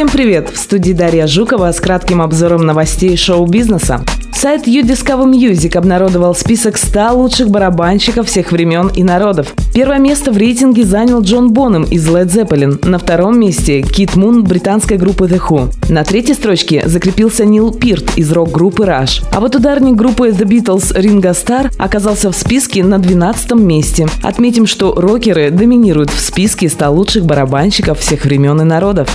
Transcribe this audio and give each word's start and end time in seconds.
Всем 0.00 0.08
привет! 0.08 0.48
В 0.48 0.56
студии 0.56 0.94
Дарья 0.94 1.26
Жукова 1.26 1.70
с 1.70 1.78
кратким 1.78 2.22
обзором 2.22 2.64
новостей 2.64 3.18
шоу-бизнеса. 3.18 4.02
Сайт 4.32 4.66
You 4.66 4.82
Discover 4.82 5.30
Music 5.30 5.76
обнародовал 5.76 6.34
список 6.34 6.78
100 6.78 7.12
лучших 7.12 7.50
барабанщиков 7.50 8.26
всех 8.26 8.50
времен 8.50 8.90
и 8.96 9.02
народов. 9.02 9.54
Первое 9.74 9.98
место 9.98 10.32
в 10.32 10.38
рейтинге 10.38 10.84
занял 10.84 11.20
Джон 11.20 11.52
Бонем 11.52 11.82
из 11.82 12.08
Led 12.08 12.28
Zeppelin. 12.28 12.88
На 12.88 12.98
втором 12.98 13.38
месте 13.38 13.82
Кит 13.82 14.16
Мун 14.16 14.42
британской 14.42 14.96
группы 14.96 15.26
The 15.26 15.38
Who. 15.38 15.92
На 15.92 16.02
третьей 16.02 16.32
строчке 16.32 16.82
закрепился 16.86 17.44
Нил 17.44 17.70
Пирт 17.70 18.16
из 18.16 18.32
рок-группы 18.32 18.84
Rush. 18.84 19.22
А 19.34 19.40
вот 19.40 19.54
ударник 19.54 19.96
группы 19.96 20.28
The 20.30 20.46
Beatles 20.46 20.98
Ринго 20.98 21.34
Стар 21.34 21.70
оказался 21.76 22.32
в 22.32 22.34
списке 22.34 22.82
на 22.82 22.98
12 22.98 23.52
месте. 23.56 24.08
Отметим, 24.22 24.66
что 24.66 24.94
рокеры 24.94 25.50
доминируют 25.50 26.08
в 26.08 26.18
списке 26.18 26.70
100 26.70 26.90
лучших 26.90 27.26
барабанщиков 27.26 27.98
всех 27.98 28.24
времен 28.24 28.58
и 28.62 28.64
народов. 28.64 29.14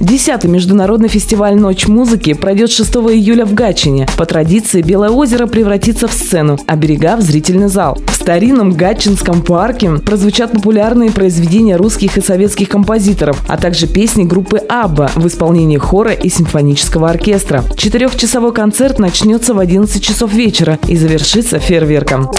Десятый 0.00 0.50
международный 0.50 1.08
фестиваль 1.08 1.56
«Ночь 1.56 1.86
музыки» 1.86 2.32
пройдет 2.32 2.70
6 2.70 2.90
июля 3.12 3.44
в 3.44 3.52
Гатчине. 3.52 4.08
По 4.16 4.24
традиции 4.24 4.80
Белое 4.80 5.10
озеро 5.10 5.46
превратится 5.46 6.08
в 6.08 6.12
сцену, 6.14 6.58
а 6.66 6.76
берега– 6.76 7.16
в 7.18 7.20
зрительный 7.20 7.68
зал. 7.68 7.98
В 8.06 8.14
старинном 8.14 8.72
Гатчинском 8.72 9.42
парке 9.42 9.92
прозвучат 9.98 10.52
популярные 10.52 11.10
произведения 11.10 11.76
русских 11.76 12.16
и 12.16 12.22
советских 12.22 12.70
композиторов, 12.70 13.42
а 13.46 13.58
также 13.58 13.86
песни 13.86 14.24
группы 14.24 14.56
«Абба» 14.56 15.10
в 15.14 15.26
исполнении 15.26 15.76
хора 15.76 16.12
и 16.12 16.30
симфонического 16.30 17.10
оркестра. 17.10 17.62
Четырехчасовой 17.76 18.54
концерт 18.54 18.98
начнется 18.98 19.52
в 19.52 19.58
11 19.58 20.02
часов 20.02 20.32
вечера 20.32 20.78
и 20.88 20.96
завершится 20.96 21.58
фейерверком. 21.58 22.30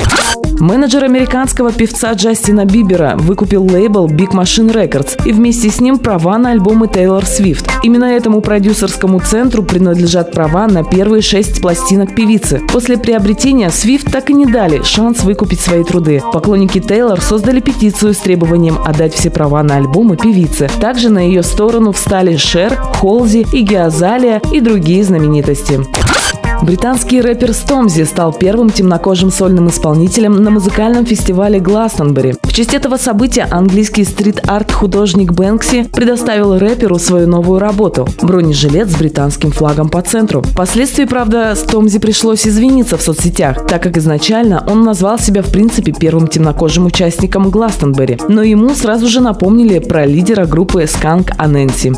Менеджер 0.61 1.03
американского 1.03 1.71
певца 1.71 2.13
Джастина 2.13 2.65
Бибера 2.65 3.15
выкупил 3.17 3.65
лейбл 3.65 4.05
Big 4.05 4.29
Machine 4.33 4.71
Records 4.71 5.19
и 5.25 5.33
вместе 5.33 5.71
с 5.71 5.81
ним 5.81 5.97
права 5.97 6.37
на 6.37 6.51
альбомы 6.51 6.87
Тейлор 6.87 7.25
Свифт. 7.25 7.67
Именно 7.81 8.05
этому 8.05 8.41
продюсерскому 8.41 9.19
центру 9.21 9.63
принадлежат 9.63 10.31
права 10.31 10.67
на 10.67 10.83
первые 10.83 11.23
шесть 11.23 11.63
пластинок 11.63 12.13
певицы. 12.13 12.61
После 12.71 12.99
приобретения 12.99 13.71
Свифт 13.71 14.11
так 14.11 14.29
и 14.29 14.33
не 14.33 14.45
дали 14.45 14.83
шанс 14.83 15.23
выкупить 15.23 15.61
свои 15.61 15.83
труды. 15.83 16.21
Поклонники 16.31 16.79
Тейлор 16.79 17.21
создали 17.21 17.59
петицию 17.59 18.13
с 18.13 18.17
требованием 18.17 18.77
отдать 18.85 19.15
все 19.15 19.31
права 19.31 19.63
на 19.63 19.77
альбомы 19.77 20.15
певицы. 20.15 20.69
Также 20.79 21.09
на 21.09 21.25
ее 21.25 21.41
сторону 21.41 21.91
встали 21.91 22.37
Шер, 22.37 22.75
Холзи, 22.75 23.47
и 23.51 23.61
Геозалия 23.63 24.39
и 24.53 24.59
другие 24.59 25.03
знаменитости. 25.03 25.79
Британский 26.61 27.21
рэпер 27.21 27.53
Стомзи 27.53 28.03
стал 28.03 28.33
первым 28.33 28.69
темнокожим 28.69 29.31
сольным 29.31 29.69
исполнителем 29.69 30.43
на 30.43 30.51
музыкальном 30.51 31.07
фестивале 31.07 31.59
Гластонбери. 31.59 32.35
В 32.43 32.53
честь 32.53 32.75
этого 32.75 32.97
события 32.97 33.47
английский 33.49 34.03
стрит-арт 34.03 34.71
художник 34.71 35.33
Бэнкси 35.33 35.85
предоставил 35.91 36.59
рэперу 36.59 36.99
свою 36.99 37.27
новую 37.27 37.59
работу– 37.59 38.07
бронежилет 38.21 38.89
с 38.89 38.95
британским 38.95 39.51
флагом 39.51 39.89
по 39.89 40.03
центру. 40.03 40.43
Впоследствии, 40.43 41.05
правда, 41.05 41.55
Стомзи 41.55 41.97
пришлось 41.97 42.45
извиниться 42.45 42.97
в 42.97 43.01
соцсетях, 43.01 43.65
так 43.65 43.81
как 43.81 43.97
изначально 43.97 44.63
он 44.69 44.83
назвал 44.83 45.17
себя 45.17 45.41
в 45.41 45.51
принципе 45.51 45.93
первым 45.93 46.27
темнокожим 46.27 46.85
участником 46.85 47.49
Гластонбери, 47.49 48.19
но 48.27 48.43
ему 48.43 48.75
сразу 48.75 49.07
же 49.07 49.19
напомнили 49.19 49.79
про 49.79 50.05
лидера 50.05 50.45
группы 50.45 50.85
Сканк 50.85 51.31
Анэнси. 51.37 51.93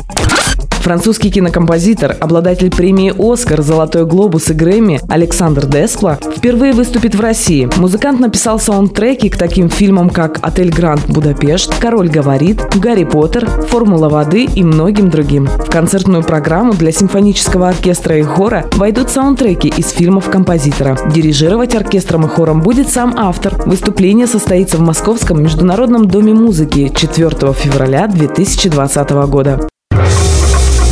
Французский 0.84 1.30
кинокомпозитор, 1.30 2.14
обладатель 2.20 2.70
премии 2.70 3.14
«Оскар», 3.16 3.62
«Золотой 3.62 4.04
глобус» 4.04 4.50
и 4.50 4.52
«Грэмми» 4.52 5.00
Александр 5.08 5.64
Дескла 5.64 6.18
впервые 6.36 6.74
выступит 6.74 7.14
в 7.14 7.20
России. 7.22 7.70
Музыкант 7.78 8.20
написал 8.20 8.60
саундтреки 8.60 9.30
к 9.30 9.38
таким 9.38 9.70
фильмам, 9.70 10.10
как 10.10 10.40
«Отель 10.42 10.70
Гранд 10.70 11.06
Будапешт», 11.06 11.74
«Король 11.80 12.10
говорит», 12.10 12.60
«Гарри 12.76 13.04
Поттер», 13.04 13.48
«Формула 13.70 14.10
воды» 14.10 14.44
и 14.44 14.62
многим 14.62 15.08
другим. 15.08 15.46
В 15.46 15.70
концертную 15.70 16.22
программу 16.22 16.74
для 16.74 16.92
симфонического 16.92 17.70
оркестра 17.70 18.18
и 18.18 18.22
хора 18.22 18.66
войдут 18.74 19.08
саундтреки 19.08 19.68
из 19.68 19.88
фильмов 19.88 20.28
композитора. 20.28 20.98
Дирижировать 21.10 21.74
оркестром 21.74 22.26
и 22.26 22.28
хором 22.28 22.60
будет 22.60 22.90
сам 22.90 23.14
автор. 23.16 23.54
Выступление 23.64 24.26
состоится 24.26 24.76
в 24.76 24.82
Московском 24.82 25.42
международном 25.42 26.08
доме 26.08 26.34
музыки 26.34 26.92
4 26.94 27.54
февраля 27.54 28.06
2020 28.06 29.10
года. 29.30 29.66